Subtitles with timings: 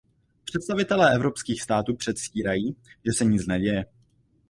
[0.43, 3.85] Představitelé evropských států předstírají, že se nic neděje.